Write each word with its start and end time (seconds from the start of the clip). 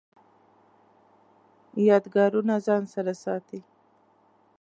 یادګارونه 1.87 2.55
ځان 2.65 2.83
سره 2.93 3.11
ساتئ؟ 3.23 3.61